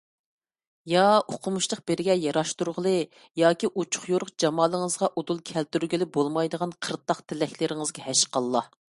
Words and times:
يا 0.91 1.01
ئوقۇمۇشلۇق 1.15 1.81
بىرىگە 1.89 2.13
ياراشتۇرغىلى 2.21 2.93
ياكى 3.41 3.69
ئوچۇق- 3.81 4.07
يورۇق 4.11 4.31
جامالىڭىزغا 4.43 5.09
ئۇدۇل 5.21 5.41
كەلتۈرگىلى 5.51 6.07
بولمايدىغان 6.17 6.73
قىرتاق 6.87 7.21
تىلەكلىرىڭىزگە 7.33 8.07
ھەشقاللا! 8.07 8.65